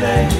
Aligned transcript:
me 0.00 0.39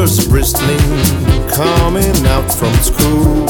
toddlers 0.00 0.26
bristling, 0.28 0.78
coming 1.48 2.26
out 2.26 2.50
from 2.50 2.72
school. 2.76 3.46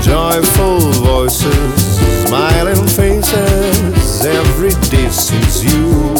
Joyful 0.00 0.80
voices, 1.04 2.26
smiling 2.26 2.86
faces, 2.86 4.24
every 4.24 4.70
day 4.88 5.08
sees 5.10 5.62
you. 5.62 6.16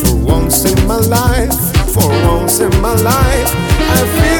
For 0.00 0.16
once 0.16 0.64
in 0.64 0.86
my 0.88 0.96
life, 0.96 1.54
for 1.94 2.08
once 2.26 2.58
in 2.58 2.72
my 2.80 2.94
life, 2.94 3.54
I 3.78 4.00
feel 4.18 4.39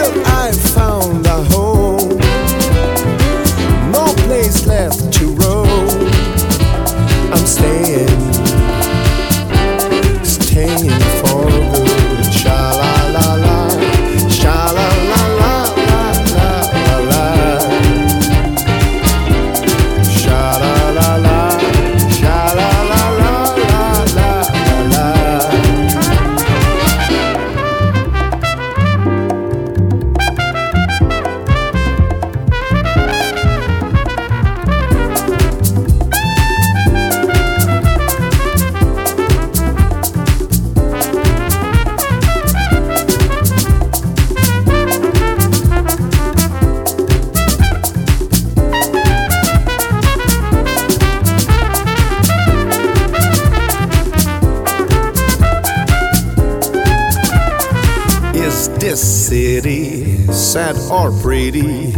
or 60.91 61.13
pretty? 61.23 61.95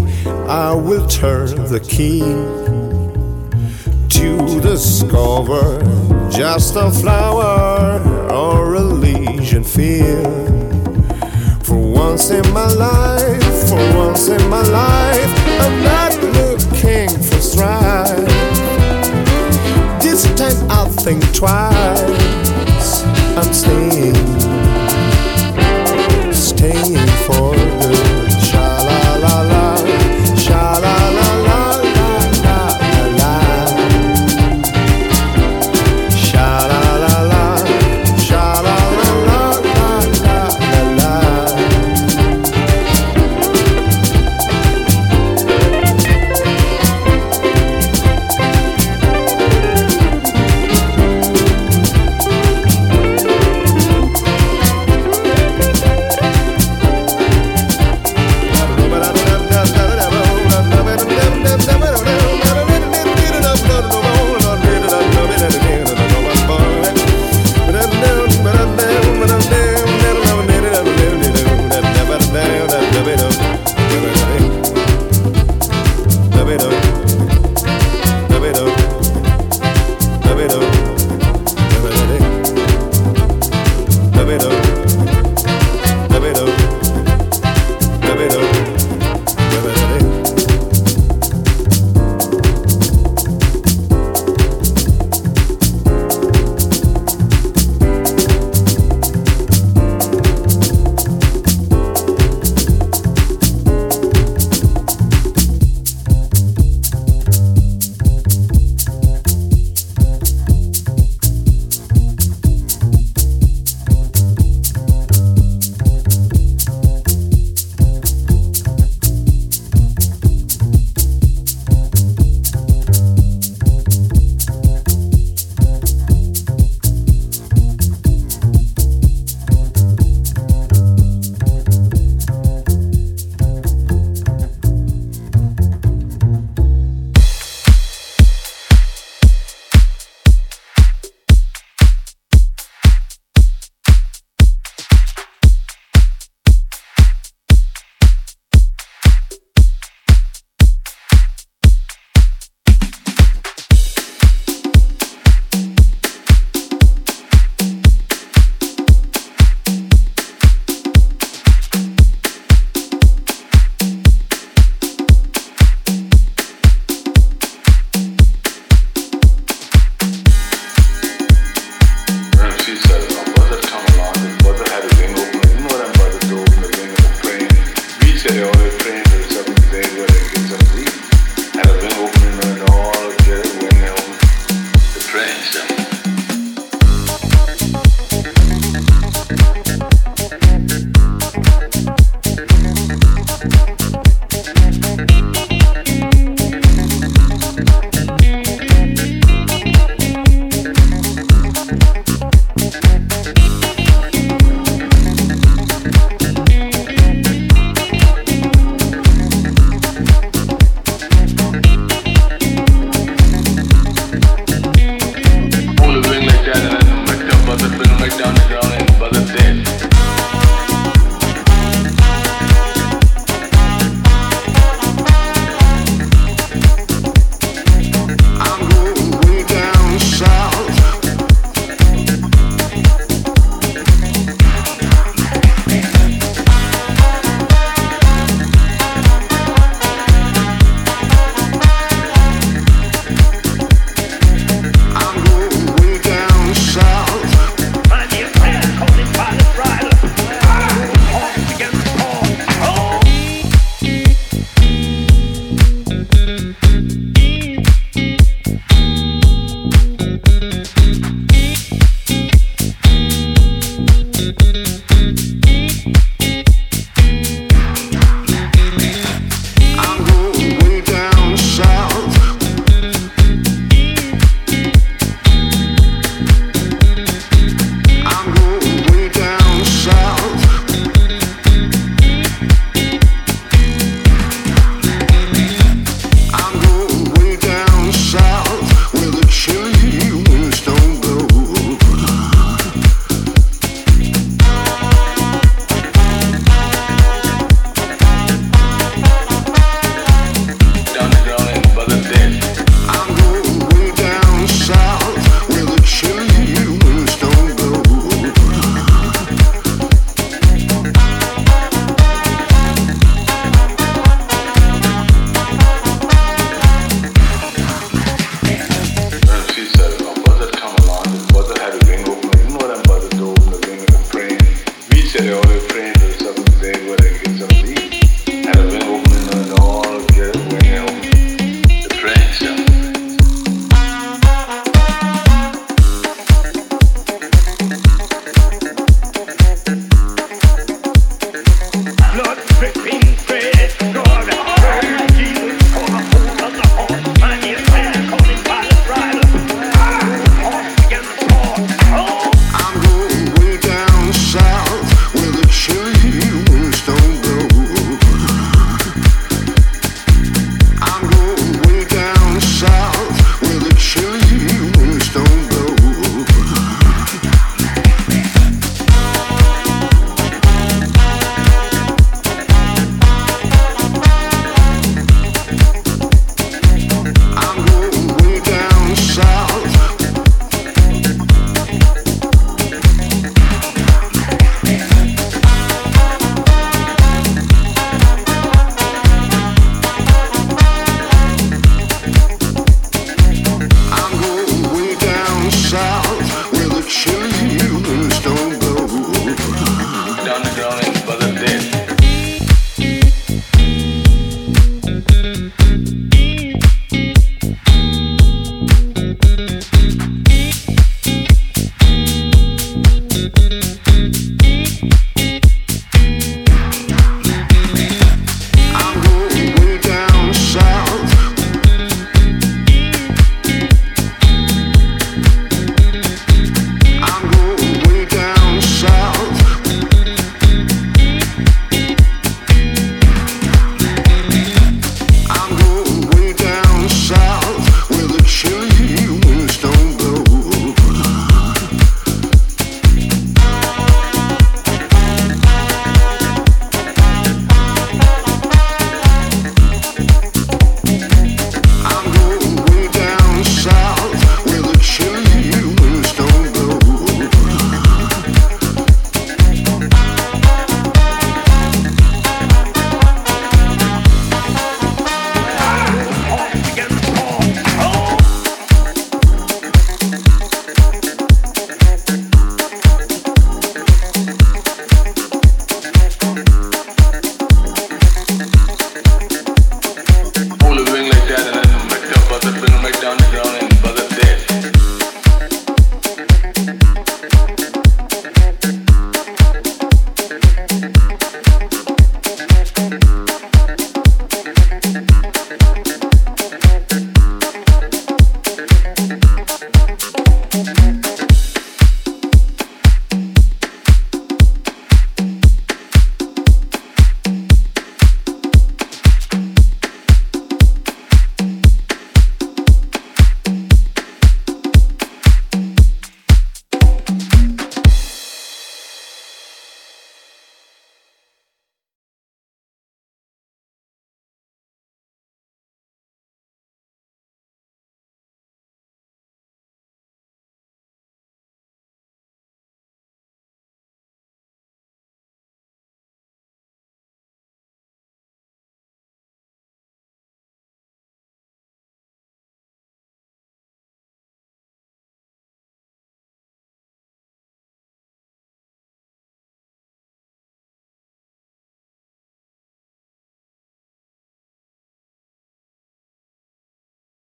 I 0.48 0.74
will 0.74 1.06
turn 1.06 1.48
the 1.64 1.80
key 1.80 2.20
to 4.18 4.60
discover 4.60 5.80
just 6.30 6.76
a 6.76 6.90
flower 6.90 8.00
or 8.30 8.74
a 8.74 8.80
legion 8.80 9.64
field. 9.64 10.50
For 11.64 11.78
once 11.78 12.30
in 12.30 12.46
my 12.52 12.68
life, 12.68 13.68
for 13.68 13.96
once 13.96 14.28
in 14.28 14.48
my 14.50 14.62
life, 14.62 15.32
I'm 15.60 15.82
not 15.82 16.12
looking 16.22 17.08
for 17.08 17.40
strife. 17.40 18.28
This 20.02 20.24
time 20.34 20.70
I'll 20.70 20.90
think 20.90 21.22
twice. 21.34 23.02
I'm 23.36 23.52
staying 23.54 24.41